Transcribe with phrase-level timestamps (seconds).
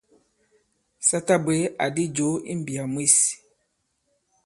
[1.07, 3.15] Sa ta bwě àdi jǒ i mbìyà mwes.